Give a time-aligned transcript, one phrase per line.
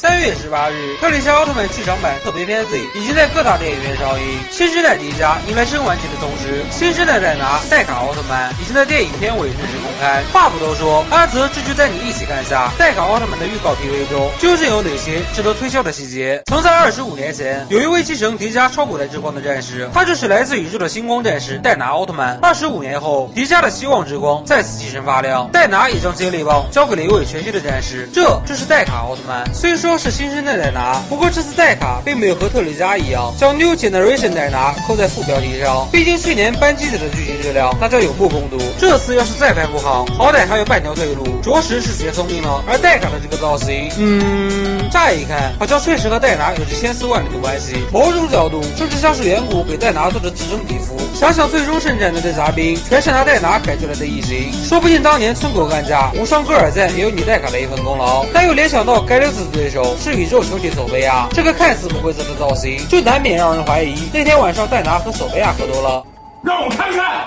[0.00, 4.38] 三月十八日，特丽莎奥特曼剧场版特别篇 Z 已经在各大电影院上映。
[4.48, 10.22] 新时代迪迦迎来真完结的同时，新时代戴拿戴卡奥特曼已经在电影片尾正式公开。
[10.32, 16.40] 话不多说，阿泽这就带你一起看下戴卡奥特曼的预告 PV 中究竟有哪些值得推销的细节。
[16.46, 22.38] 曾在二十五年前，有一位继承迪迦超古代之光的战士，他就是来自宇宙的星光战士戴拿奥特曼。
[22.40, 29.44] 二十五年后，迪迦的希望之光再次继承发亮，戴拿也将接力棒交给了一位全新的战士，这就是戴卡奥特曼。
[29.52, 29.87] 虽说。
[29.88, 42.62] 说是新生代戴拿，不过这次戴卡并没有和特丽迦一样将 New Generation 戴拿扣在副标题上，毕竟去年班机子的剧情质量大家有目共睹，这次要是再拍不好，好歹还有半条退路，着实是学聪明了。
[42.68, 50.98] 而戴卡的这个造型，嗯，乍一看好像确实和戴拿有着千丝万缕的关系，某种角度甚至像是远古给戴拿做着替身皮肤。
[51.14, 58.26] 想想最终圣战队的杂兵全是拿戴拿改出来的异形，说不定当年村口干架无双戈尔赞也有你戴卡的一份功劳。
[58.34, 59.77] 但又联想到该六子的对手。
[59.96, 66.04] 是宇宙球体索菲亚，这个看似不规则的造型，就难免让人怀疑那天晚上戴拿和索菲亚喝多了。
[66.42, 67.26] 让我看看，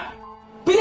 [0.63, 0.79] 不要。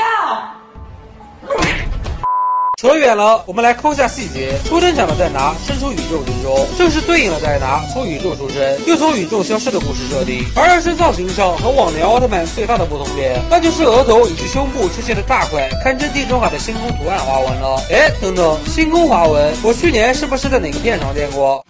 [2.81, 4.59] 扯远了，我们来抠下细节。
[4.65, 10.43] 初登场的戴拿身处宇宙之中，正是对应了戴拿从宇宙出生又从宇宙消失的故事设定。
[10.57, 17.83] 而人身造型上和往年奥特曼最大的不同点，那就是额头以及胸部出现了大块堪称地中海的星空图案花纹了。
[17.91, 21.63] 哎，等等，星空花纹，我去年是不是在哪个片场见过？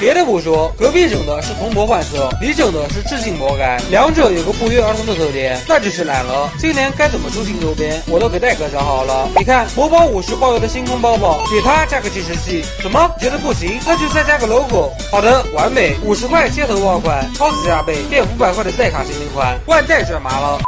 [0.00, 6.48] 别的不说，隔壁整的是铜箔换色，你整的是致敬魔改，两者有个不约而同的特点，那就是懒了。
[6.56, 9.28] 今年该怎么出新周边，我都给戴哥想好了。
[9.36, 13.10] 你看，魔宝五十包邮的星空包包，给它加个计时器，什么？
[13.20, 13.80] 觉得不行？
[13.84, 14.92] 那就再加个 logo。
[15.10, 20.60] 好的，完美，五十块街头爆款，超级加倍，变五百块的代卡限定款，万代赚麻了。